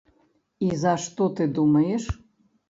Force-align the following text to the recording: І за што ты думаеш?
І 0.67 0.69
за 0.83 0.93
што 1.03 1.27
ты 1.41 1.47
думаеш? 1.59 2.09